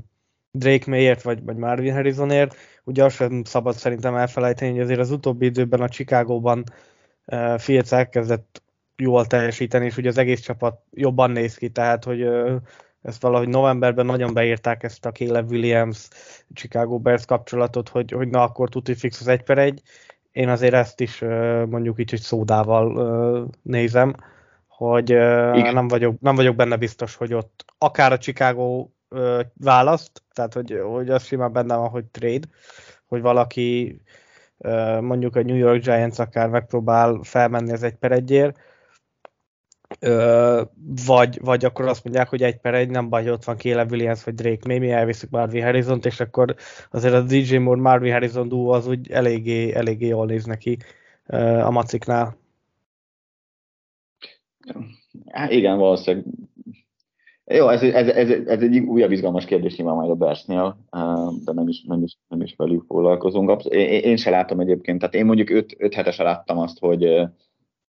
[0.51, 2.55] Drake Mayért, vagy, vagy Marvin Harrisonért.
[2.83, 6.63] Ugye azt sem szabad szerintem elfelejteni, hogy azért az utóbbi időben a Chicagóban
[7.25, 8.63] uh, Fields elkezdett
[8.95, 12.55] jól teljesíteni, és ugye az egész csapat jobban néz ki, tehát hogy uh,
[13.01, 16.07] ezt valahogy novemberben nagyon beírták ezt a Caleb Williams
[16.53, 19.81] Chicago Bears kapcsolatot, hogy, hogy na akkor tuti fix az egy per egy,
[20.31, 21.19] én azért ezt is
[21.69, 24.15] mondjuk így, hogy szódával nézem,
[24.67, 25.09] hogy
[25.53, 28.87] nem vagyok, nem vagyok benne biztos, hogy ott akár a Chicago
[29.57, 32.47] választ, tehát hogy, hogy az simán benne van, hogy trade,
[33.05, 34.01] hogy valaki
[35.01, 38.59] mondjuk a New York Giants akár megpróbál felmenni az egy per egyért,
[39.99, 40.61] Ö,
[41.05, 44.23] vagy, vagy akkor azt mondják, hogy egy per egy, nem baj, ott van Caleb Williams
[44.23, 46.55] vagy Drake May, mi elviszük Marvin harrison és akkor
[46.91, 50.77] azért a DJ Moore Marvin Harrison duo az úgy eléggé, eléggé jól néz neki
[51.63, 52.37] a maciknál.
[55.31, 56.25] Hát igen, valószínűleg.
[57.53, 60.77] Jó, ez, ez, ez, ez egy újabb izgalmas kérdés nyilván majd a Bersnél,
[61.45, 63.63] de nem is, nem is, nem is velük foglalkozunk.
[63.63, 67.29] Én, én se látom egyébként, tehát én mondjuk 5 hetesen láttam azt, hogy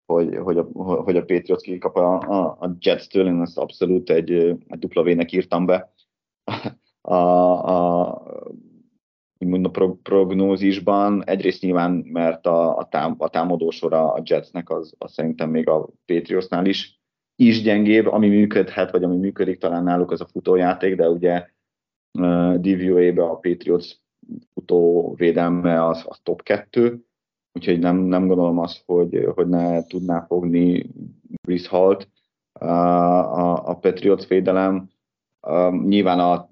[0.05, 0.67] hogy, hogy, a,
[1.03, 4.31] hogy a Patriots kikap a, a, a Jets-től, én ezt abszolút egy,
[4.67, 5.93] egy dupla V-nek írtam be
[7.01, 8.09] a, a,
[9.37, 11.23] a pro, prognózisban.
[11.25, 15.89] Egyrészt nyilván, mert a, a, tám, a támadósora a Jetsnek az, az szerintem még a
[16.05, 17.02] Patriotsnál is
[17.35, 21.47] is gyengébb, ami működhet, vagy ami működik talán náluk az a futójáték, de ugye
[22.19, 23.95] uh, DVOA-be a Patriots
[24.53, 27.05] futóvédelme az, az top 2,
[27.53, 30.85] úgyhogy nem, nem gondolom azt, hogy, hogy ne tudná fogni
[31.41, 32.09] Brice Halt
[32.51, 34.89] a, a, a Patriots védelem.
[35.47, 36.49] Um, nyilván a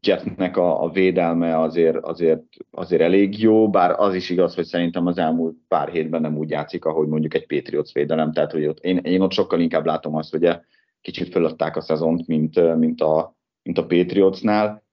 [0.00, 5.06] Jetnek a, a védelme azért, azért, azért elég jó, bár az is igaz, hogy szerintem
[5.06, 8.78] az elmúlt pár hétben nem úgy játszik, ahogy mondjuk egy Patriots védelem, tehát hogy ott,
[8.78, 10.58] én, én ott sokkal inkább látom azt, hogy
[11.00, 14.86] kicsit föladták a szezont, mint, mint, a, mint a Patriotsnál,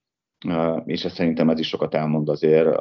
[0.85, 2.75] és ez szerintem ez is sokat elmond azért,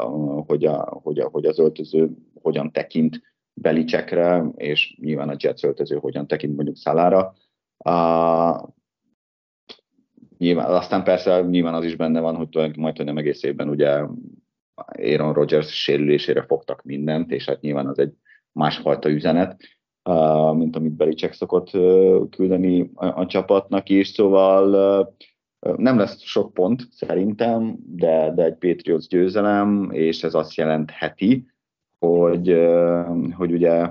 [0.46, 2.10] hogy, a, hogy, a, hogy az öltöző
[2.42, 3.20] hogyan tekint
[3.54, 7.34] Belicsekre, és nyilván a Jets öltöző hogyan tekint mondjuk Szalára.
[10.38, 14.03] Nyilván, aztán persze nyilván az is benne van, hogy majd, hogy nem egész évben ugye
[14.75, 18.12] Aaron Rodgers sérülésére fogtak mindent, és hát nyilván az egy
[18.53, 19.61] másfajta üzenet,
[20.53, 21.70] mint amit Belicek szokott
[22.31, 25.14] küldeni a, csapatnak is, szóval
[25.77, 31.47] nem lesz sok pont szerintem, de, de egy Patriots győzelem, és ez azt jelentheti,
[31.99, 32.57] hogy,
[33.33, 33.88] hogy ugye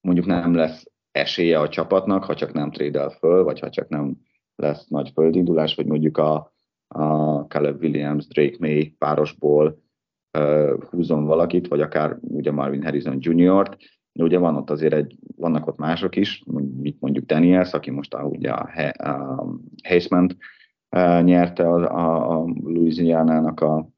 [0.00, 4.16] mondjuk nem lesz esélye a csapatnak, ha csak nem trédel föl, vagy ha csak nem
[4.58, 6.52] lesz nagy földindulás, vagy mondjuk a,
[6.88, 9.82] a Caleb Williams, Drake May párosból
[10.38, 13.76] uh, húzom valakit, vagy akár ugye Marvin Harrison Jr.-t,
[14.12, 16.44] ugye van ott azért egy, vannak ott mások is,
[16.76, 19.44] mit mondjuk Daniels, aki most a, ugye a, a
[19.82, 20.36] Heisman
[20.96, 23.88] uh, nyerte a, a, a Louisiana-nak a,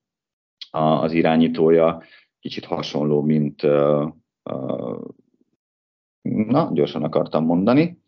[0.70, 2.03] a, az irányítója,
[2.40, 4.12] kicsit hasonló, mint uh,
[4.51, 5.01] uh,
[6.23, 7.99] na, gyorsan akartam mondani,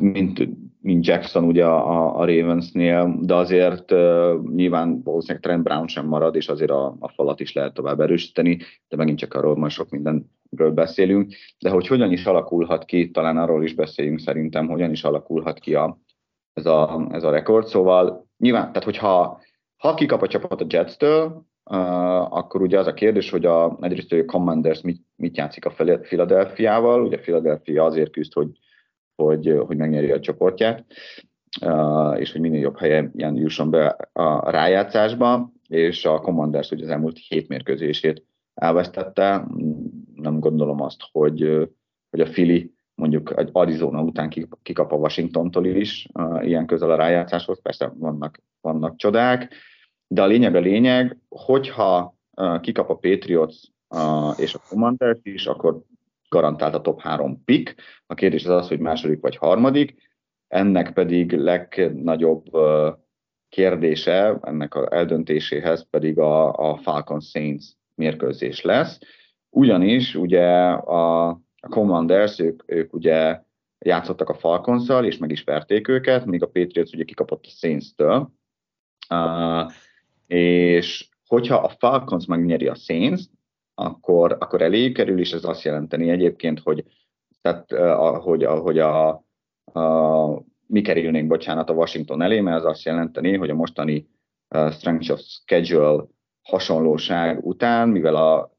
[0.00, 0.48] mint,
[0.80, 6.34] mint Jackson ugye a, a Ravensnél, de azért uh, nyilván valószínűleg Trent Brown sem marad,
[6.34, 9.90] és azért a, a falat is lehet tovább erősíteni, de megint csak arról majd sok
[9.90, 15.04] mindenről beszélünk, de hogy hogyan is alakulhat ki, talán arról is beszéljünk szerintem, hogyan is
[15.04, 15.98] alakulhat ki a,
[16.52, 19.40] ez, a, ez a rekord, szóval nyilván, tehát hogyha
[19.76, 24.12] ha kikap a csapat a Jets-től, Uh, akkor ugye az a kérdés, hogy a, egyrészt
[24.12, 28.48] a Commanders mit, mit játszik a Philadelphia-val, ugye Philadelphia azért küzd, hogy
[29.16, 30.84] hogy, hogy megnyeri a csoportját,
[32.16, 37.18] és hogy minél jobb helyen jusson be a rájátszásba, és a Commanders ugye az elmúlt
[37.28, 38.24] hét mérkőzését
[38.54, 39.46] elvesztette.
[40.14, 41.68] Nem gondolom azt, hogy,
[42.10, 44.28] hogy a Fili mondjuk egy Arizona után
[44.62, 46.08] kikap a Washingtontól is
[46.40, 49.54] ilyen közel a rájátszáshoz, persze vannak, vannak csodák,
[50.06, 52.16] de a lényeg a lényeg, hogyha
[52.60, 53.56] kikap a Patriots
[54.36, 55.82] és a Commanders is, akkor
[56.28, 57.74] garantált a top három pick.
[58.06, 59.94] A kérdés az az, hogy második vagy harmadik,
[60.48, 62.44] ennek pedig legnagyobb
[63.48, 68.98] kérdése, ennek az eldöntéséhez pedig a, a Falcon Saints mérkőzés lesz.
[69.50, 73.40] Ugyanis ugye a, a Commanders, ők, ők ugye
[73.78, 78.30] játszottak a falcons és meg is verték őket, míg a Patriots ugye kikapott a Saints-től.
[79.10, 79.72] Uh,
[80.26, 83.22] és hogyha a Falcons megnyeri a Saints,
[83.78, 86.84] akkor, akkor elég kerül, és ez azt jelenteni egyébként, hogy,
[87.40, 87.70] tehát,
[88.22, 89.08] hogy, hogy a,
[89.72, 94.08] a, mi kerülnénk, bocsánat, a Washington elé, mert az azt jelenteni, hogy a mostani
[94.70, 96.04] strength of schedule
[96.42, 98.54] hasonlóság után, mivel a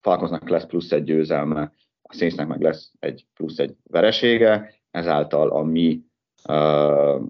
[0.00, 5.62] Falconsnak lesz plusz egy győzelme, a Saintsnek meg lesz egy plusz egy veresége, ezáltal a
[5.62, 6.02] mi
[6.48, 7.22] uh,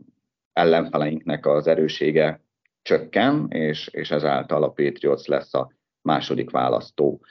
[0.52, 2.40] ellenfeleinknek az erősége
[2.82, 5.72] csökken, és, és ezáltal a Patriots lesz a
[6.02, 7.24] második választó.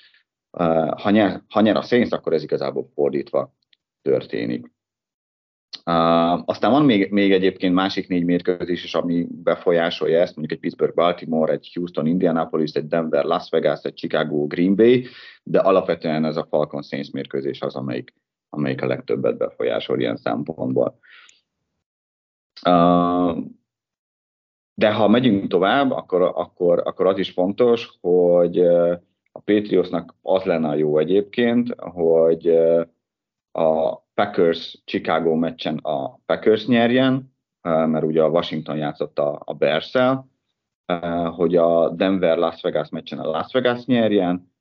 [0.97, 3.53] Ha nyer, ha nyer a Saints, akkor ez igazából fordítva
[4.01, 4.71] történik.
[6.45, 11.53] Aztán van még, még egyébként másik négy mérkőzés is, ami befolyásolja ezt, mondjuk egy Pittsburgh-Baltimore,
[11.53, 15.07] egy Houston-Indianapolis, egy Denver-Las Vegas, egy Chicago-Green Bay,
[15.43, 18.13] de alapvetően ez a Falcon Saints mérkőzés az, amelyik,
[18.49, 20.99] amelyik a legtöbbet befolyásol ilyen szempontból.
[24.73, 28.59] De ha megyünk tovább, akkor, akkor, akkor az is fontos, hogy
[29.31, 32.47] a Patriotsnak az lenne a jó egyébként, hogy
[33.51, 39.97] a Packers-Chicago meccsen a Packers nyerjen, mert ugye a Washington játszott a, a bears
[41.35, 44.51] hogy a Denver-Las Vegas meccsen a Las Vegas nyerjen,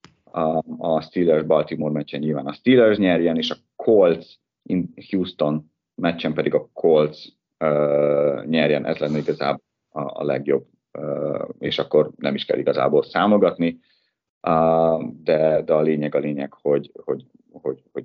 [0.78, 4.26] a, Steelers-Baltimore meccsen nyilván a Steelers nyerjen, és a Colts
[4.62, 7.26] in Houston meccsen pedig a Colts
[7.58, 10.66] uh, nyerjen, ez lenne igazából a, a legjobb,
[11.58, 13.80] és akkor nem is kell igazából számogatni,
[15.22, 18.04] de, de a lényeg a lényeg, hogy, hogy, hogy, hogy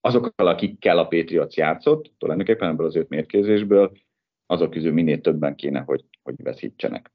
[0.00, 3.92] azokkal, akikkel a Patriots játszott, tulajdonképpen ebből az öt mérkőzésből,
[4.46, 7.12] azok közül minél többen kéne, hogy, hogy veszítsenek.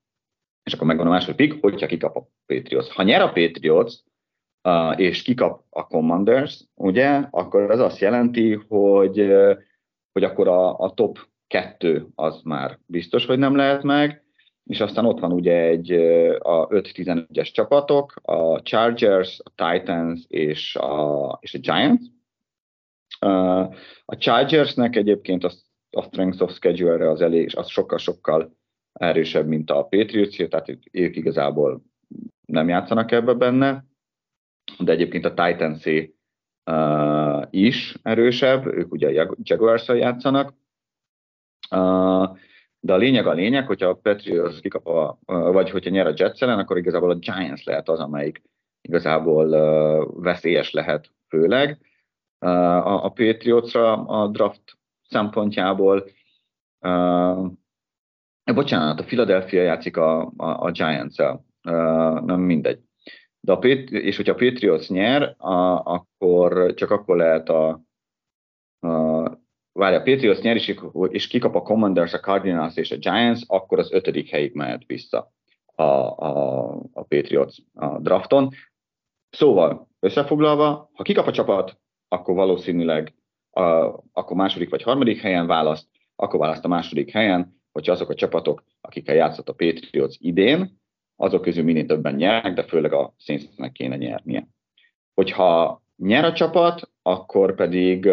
[0.63, 2.89] És akkor megvan a második pick, hogyha kikap a Patriots.
[2.89, 3.93] Ha nyer a Patriots,
[4.63, 9.33] uh, és kikap a Commanders, ugye, akkor az azt jelenti, hogy,
[10.11, 14.23] hogy akkor a, a top kettő az már biztos, hogy nem lehet meg,
[14.63, 15.91] és aztán ott van ugye egy
[16.39, 22.01] a 5-11-es csapatok, a Chargers, a Titans és a, és a Giants.
[24.05, 25.51] A Chargersnek egyébként a,
[25.89, 28.57] a strength of schedule-re az elég, és az sokkal-sokkal
[28.93, 31.81] erősebb, mint a patriots tehát ők igazából
[32.45, 33.85] nem játszanak ebbe benne,
[34.79, 35.85] de egyébként a titans
[36.65, 40.53] uh, is erősebb, ők ugye a jaguars játszanak,
[42.79, 46.41] de a lényeg a lényeg, hogyha a Patriots kikap a, vagy hogyha nyer a Jets
[46.41, 48.41] ellen, akkor igazából a Giants lehet az, amelyik
[48.81, 49.49] igazából
[50.21, 51.79] veszélyes lehet főleg.
[52.39, 54.77] A, a Patriotsra a draft
[55.09, 56.03] szempontjából
[58.53, 62.79] bocsánat, a Philadelphia játszik a, a, a Giants-el, uh, nem mindegy.
[63.39, 67.81] De a Pét- és hogyha a Patriots nyer, a, akkor csak akkor lehet a,
[68.79, 69.18] a
[69.79, 70.75] várja, a Patriots nyer, és,
[71.09, 75.31] és kikap a Commanders, a Cardinals és a Giants, akkor az ötödik helyig mehet vissza
[75.75, 78.49] a, a, a Patriots a drafton.
[79.29, 83.13] Szóval, összefoglalva, ha kikap a csapat, akkor valószínűleg
[83.51, 83.61] a,
[84.13, 88.63] akkor második vagy harmadik helyen választ, akkor választ a második helyen, hogyha azok a csapatok,
[88.81, 90.79] akikkel játszott a Patriots idén,
[91.15, 94.47] azok közül minél többen nyernek, de főleg a Saintsnek kéne nyernie.
[95.13, 98.09] Hogyha nyer a csapat, akkor pedig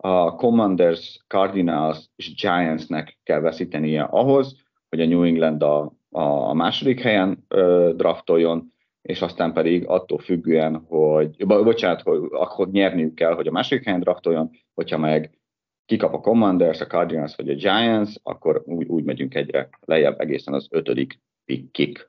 [0.00, 4.56] a Commanders, Cardinals és Giantsnek kell veszítenie ahhoz,
[4.88, 10.84] hogy a New England a, a második helyen ö, draftoljon, és aztán pedig attól függően,
[10.88, 15.38] hogy, bocsánat, hogy akkor nyerniük kell, hogy a második helyen draftoljon, hogyha meg
[15.84, 20.54] kikap a Commanders, a Cardinals vagy a Giants, akkor úgy, úgy megyünk egyre lejjebb egészen
[20.54, 22.08] az ötödik pickig.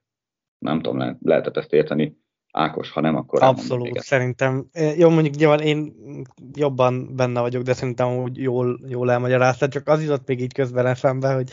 [0.58, 2.18] Nem tudom, le, lehetett ezt érteni.
[2.52, 4.66] Ákos, ha nem, akkor Abszolút, szerintem.
[4.96, 5.94] Jó, mondjuk nyilván én
[6.54, 10.86] jobban benne vagyok, de szerintem úgy jól, jól elmagyaráztad, csak az jutott még így közben
[10.86, 11.52] eszembe, hogy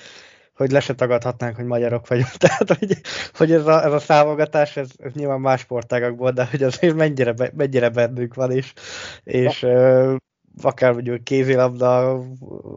[0.56, 2.28] hogy le se tagadhatnánk, hogy magyarok vagyunk.
[2.44, 2.96] Tehát, hogy,
[3.32, 7.34] hogy ez, a, ez a számogatás, ez, ez nyilván más sportágakból, de hogy azért mennyire,
[7.56, 8.72] mennyire bennünk van, és,
[9.24, 9.66] és
[10.62, 12.20] akár mondjuk kézilabda,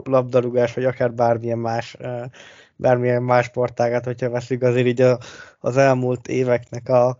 [0.03, 1.97] labdarúgás, vagy akár bármilyen más
[2.75, 5.17] bármilyen más sportágát, hogyha veszik, azért így a,
[5.59, 7.17] az elmúlt éveknek a,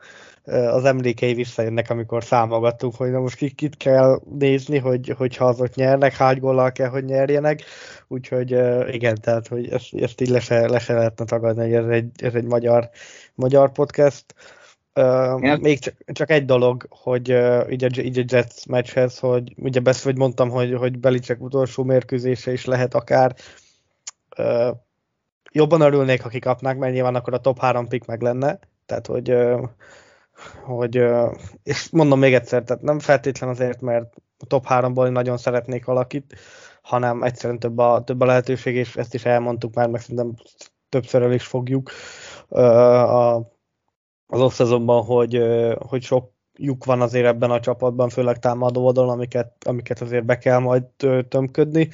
[0.49, 5.75] az emlékei visszajönnek, amikor számogattunk, hogy na most kit, kit kell nézni, hogy, hogyha azok
[5.75, 7.63] nyernek, hány góllal kell, hogy nyerjenek.
[8.07, 8.51] Úgyhogy
[8.93, 12.09] igen, tehát hogy ezt, ezt így le se, le se lehetne tagadni, hogy ez egy,
[12.23, 12.89] ez egy magyar,
[13.35, 14.25] magyar podcast.
[14.95, 19.53] Uh, még csak, csak, egy dolog, hogy uh, így, a, így a Jets meccshez, hogy
[19.57, 23.35] ugye besz, hogy mondtam, hogy, hogy Belicek utolsó mérkőzése is lehet akár.
[24.37, 24.75] Uh,
[25.51, 28.59] jobban örülnék, ha kikapnák, mert nyilván akkor a top 3 pick meg lenne.
[28.85, 29.69] Tehát, hogy, uh,
[30.63, 31.03] hogy
[31.63, 36.35] és mondom még egyszer, tehát nem feltétlen azért, mert a top 3-ból nagyon szeretnék valakit,
[36.81, 40.33] hanem egyszerűen több a, több a lehetőség, és ezt is elmondtuk már, meg szerintem
[40.89, 41.91] többször el is fogjuk.
[42.49, 43.57] A
[44.31, 44.59] az off
[45.05, 45.41] hogy,
[45.77, 50.37] hogy sok lyuk van azért ebben a csapatban, főleg támadó oldalon, amiket, amiket azért be
[50.37, 50.83] kell majd
[51.27, 51.89] tömködni,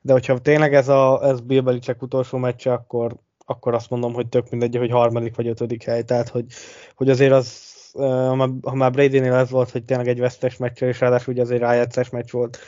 [0.00, 4.50] de hogyha tényleg ez, a, ez Bill utolsó meccse, akkor, akkor azt mondom, hogy tök
[4.50, 6.44] mindegy, hogy harmadik vagy ötödik hely, tehát hogy,
[6.94, 7.73] hogy azért az,
[8.62, 12.10] ha már Brady-nél ez volt, hogy tényleg egy vesztes meccs, és ráadásul ugye azért rájátszás
[12.10, 12.58] meccs volt,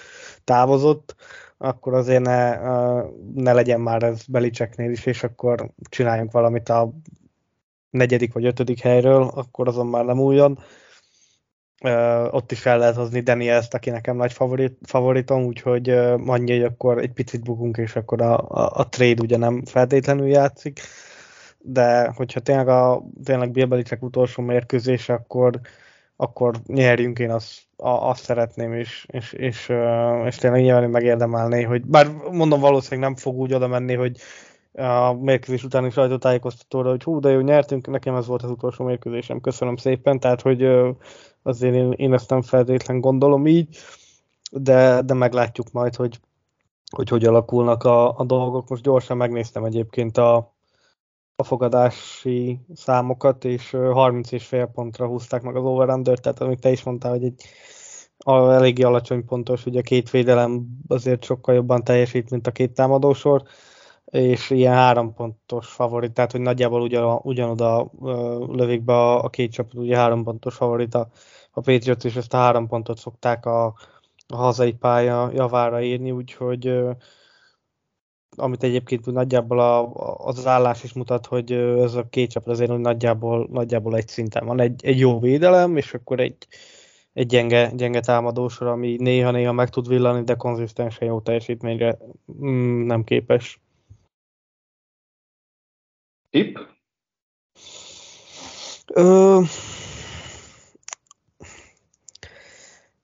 [0.45, 1.15] távozott,
[1.59, 2.57] akkor azért ne,
[3.35, 6.93] ne legyen már ez Belicseknél is, és akkor csináljunk valamit a
[7.91, 10.59] negyedik vagy ötödik helyről, akkor azon már nem újon.
[12.31, 15.91] Ott is fel lehet hozni Daniels-t, aki nekem nagy favorit, favoritom, úgyhogy
[16.27, 20.27] annyi, hogy akkor egy picit bukunk, és akkor a, a, a trade ugye nem feltétlenül
[20.27, 20.81] játszik,
[21.69, 25.61] de hogyha tényleg a tényleg Bill utolsó mérkőzés, akkor,
[26.17, 29.73] akkor nyerjünk, én azt, a, azt szeretném, és, és, és,
[30.25, 34.19] és tényleg nyilván megérdemelné, hogy bár mondom valószínűleg nem fog úgy oda menni, hogy
[34.73, 39.41] a mérkőzés utáni sajtótájékoztatóra, hogy hú, de jó, nyertünk, nekem ez volt az utolsó mérkőzésem,
[39.41, 40.63] köszönöm szépen, tehát hogy
[41.43, 43.77] azért én, én ezt nem feltétlen gondolom így,
[44.51, 46.21] de, de meglátjuk majd, hogy
[46.91, 48.69] hogy, hogy alakulnak a, a dolgok.
[48.69, 50.56] Most gyorsan megnéztem egyébként a,
[51.37, 56.71] a fogadási számokat, és 30 és fél pontra húzták meg az over tehát amit te
[56.71, 57.45] is mondtál, hogy egy
[58.25, 63.43] eléggé alacsony pontos, ugye a két védelem azért sokkal jobban teljesít, mint a két támadósor,
[64.05, 67.91] és ilyen három pontos favorit, tehát hogy nagyjából ugyan, ugyanoda
[68.47, 71.09] lövik be a, a két csapat, ugye három pontos favorit a,
[71.51, 73.65] a Patriots, és ezt a három pontot szokták a,
[74.29, 76.73] a hazai pálya javára írni, úgyhogy
[78.37, 79.93] amit egyébként nagyjából a,
[80.27, 84.47] az állás is mutat, hogy ez a két csapat azért hogy nagyjából, nagyjából egy szinten
[84.47, 84.61] van.
[84.61, 86.37] Egy, egy jó védelem, és akkor egy,
[87.13, 91.99] egy gyenge, gyenge támadósor, ami néha-néha meg tud villani, de konzisztensen jó teljesítményre
[92.45, 93.61] mm, nem képes.
[96.31, 96.59] Tip?
[98.93, 99.41] Ö,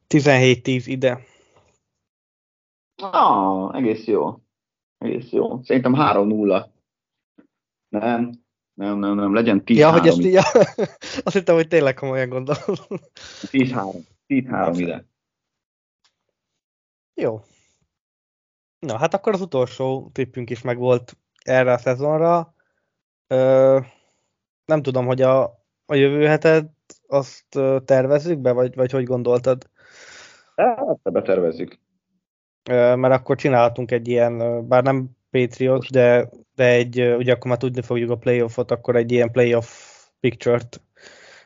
[0.09, 1.21] 17-10 ide.
[2.97, 4.43] Ah, egész jó.
[5.03, 5.63] Egész jó.
[5.63, 6.67] Szerintem 3-0.
[7.89, 8.31] Nem,
[8.75, 10.43] nem, nem, nem, legyen 10 Ja, hogy ezt, ja,
[11.25, 12.77] azt hittem, hogy tényleg komolyan gondolom.
[13.41, 14.05] 10-3.
[14.29, 15.05] 10-3 ide.
[17.15, 17.41] Jó.
[18.79, 22.55] Na, hát akkor az utolsó tippünk is megvolt erre a szezonra.
[23.27, 23.79] Ö,
[24.65, 25.43] nem tudom, hogy a,
[25.87, 26.71] a jövő hetet
[27.07, 29.71] azt tervezzük be, vagy, vagy hogy gondoltad?
[30.57, 31.82] Hát, betervezzük.
[32.71, 37.83] Mert akkor csinálhatunk egy ilyen, bár nem Patriot, de, de egy, ugye akkor már tudni
[37.83, 40.81] fogjuk a playoffot, akkor egy ilyen playoff picture-t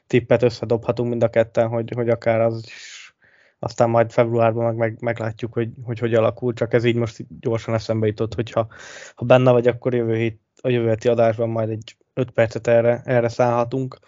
[0.06, 3.16] tippet összedobhatunk mind a ketten, hogy, hogy akár az is,
[3.58, 7.74] aztán majd februárban meg, meg meglátjuk, hogy, hogy hogy alakul, csak ez így most gyorsan
[7.74, 8.66] eszembe jutott, hogyha
[9.14, 13.02] ha benne vagy, akkor jövő hét, a jövő heti adásban majd egy 5 percet erre,
[13.04, 13.98] erre szállhatunk.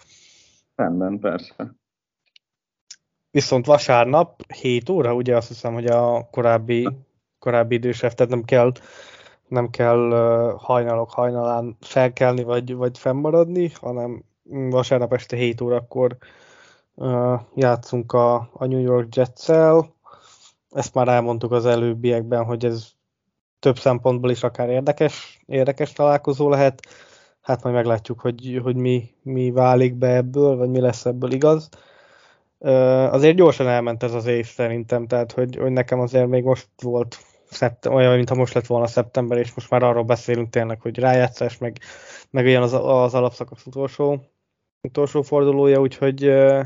[0.74, 1.74] Rendben, persze.
[3.38, 6.88] Viszont vasárnap 7 óra, ugye azt hiszem, hogy a korábbi,
[7.38, 8.72] korábbi idősebb, tehát nem kell,
[9.48, 10.10] nem kell
[10.58, 14.24] hajnalok hajnalán felkelni, vagy, vagy fennmaradni, hanem
[14.70, 16.16] vasárnap este 7 órakor
[16.94, 19.94] uh, játszunk a, a New York Jets-el.
[20.70, 22.88] Ezt már elmondtuk az előbbiekben, hogy ez
[23.58, 26.80] több szempontból is akár érdekes, érdekes találkozó lehet.
[27.40, 31.68] Hát majd meglátjuk, hogy, hogy mi, mi válik be ebből, vagy mi lesz ebből igaz.
[31.72, 31.80] Uh,
[32.58, 37.18] azért gyorsan elment ez az év szerintem, tehát hogy, hogy nekem azért még most volt
[37.50, 41.58] szeptem, olyan, mintha most lett volna szeptember, és most már arról beszélünk tényleg, hogy rájátszás,
[41.58, 41.78] meg,
[42.30, 44.22] meg olyan az, az alapszakasz utolsó,
[44.82, 46.64] utolsó fordulója, úgyhogy uh,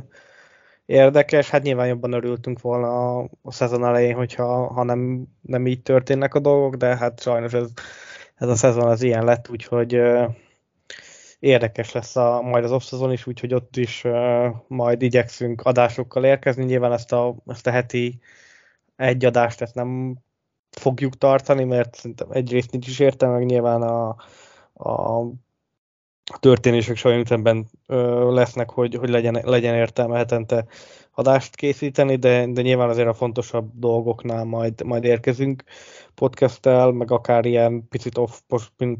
[0.86, 5.82] érdekes, hát nyilván jobban örültünk volna a, a szezon elején, hogyha ha nem, nem így
[5.82, 7.70] történnek a dolgok, de hát sajnos ez,
[8.34, 10.34] ez a szezon az ilyen lett, úgyhogy uh,
[11.42, 16.64] érdekes lesz a, majd az off is, úgyhogy ott is uh, majd igyekszünk adásokkal érkezni.
[16.64, 18.20] Nyilván ezt a, ezt a heti
[18.96, 20.16] egy adást ezt nem
[20.70, 24.08] fogjuk tartani, mert szerintem egyrészt nincs is értelme, meg nyilván a,
[24.72, 25.22] a
[26.40, 27.66] történések sorrendben
[28.30, 30.66] lesznek, hogy, hogy legyen, legyen értelme hetente
[31.14, 35.62] adást készíteni, de, de nyilván azért a fontosabb dolgoknál majd, majd érkezünk
[36.14, 38.38] podcasttel, meg akár ilyen picit off,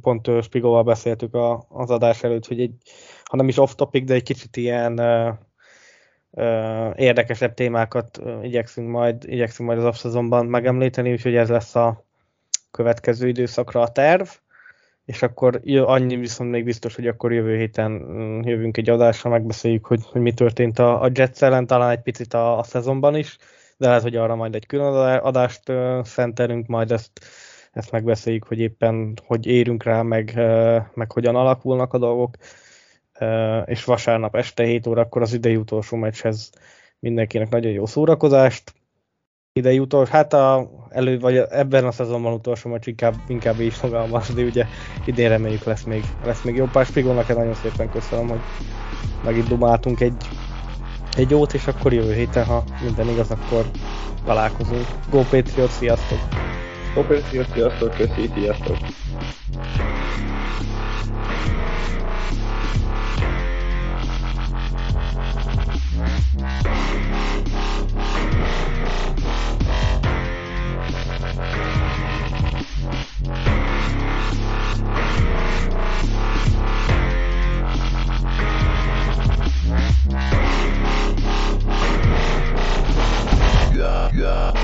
[0.00, 2.74] pont, Spigóval beszéltük a, az adás előtt, hogy egy,
[3.24, 5.34] ha nem is off topic, de egy kicsit ilyen uh,
[6.30, 12.04] uh, érdekesebb témákat igyekszünk majd, igyekszünk majd az off megemlíteni, úgyhogy ez lesz a
[12.70, 14.28] következő időszakra a terv
[15.04, 19.86] és akkor annyi viszont még biztos, hogy akkor jövő héten mm, jövünk egy adásra, megbeszéljük,
[19.86, 23.38] hogy, hogy mi történt a, a Jets ellen, talán egy picit a, a szezonban is,
[23.76, 25.72] de lehet, hogy arra majd egy külön adást
[26.02, 27.10] szentelünk, majd ezt,
[27.72, 30.34] ezt megbeszéljük, hogy éppen hogy érünk rá, meg,
[30.94, 32.36] meg hogyan alakulnak a dolgok,
[33.64, 36.50] és vasárnap este 7 órakor az idei utolsó meccshez
[36.98, 38.72] mindenkinek nagyon jó szórakozást,
[39.54, 44.34] idei utolsó, hát a, elő, vagy ebben a szezonban utolsó meccs inkább, inkább is fogalmaz,
[44.34, 44.66] de ugye
[45.04, 48.40] idén reméljük lesz még, lesz még jó pár Spigónak, nagyon szépen köszönöm, hogy
[49.24, 50.16] megint dumáltunk egy,
[51.16, 53.64] egy jót, és akkor jövő héten, ha minden igaz, akkor
[54.24, 54.86] találkozunk.
[55.10, 56.18] Go Patriot, sziasztok!
[56.94, 58.76] Go Patriot, sziasztok, köszi, sziasztok!
[84.22, 84.61] Yeah.